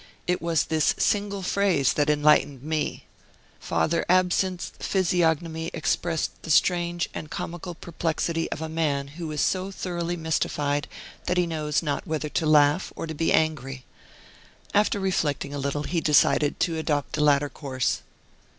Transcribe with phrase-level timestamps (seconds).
[0.25, 3.05] It was this single phrase that enlightened me."
[3.59, 9.69] Father Absinthe's physiognomy expressed the strange and comical perplexity of a man who is so
[9.69, 10.87] thoroughly mystified
[11.27, 13.85] that he knows not whether to laugh, or to be angry.
[14.73, 18.01] After reflecting a little, he decided to adopt the latter course.